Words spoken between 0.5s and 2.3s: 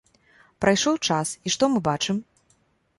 Прайшоў час, і што мы бачым?